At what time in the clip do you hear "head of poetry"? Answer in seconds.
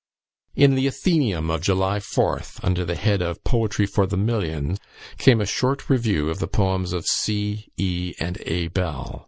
2.95-3.85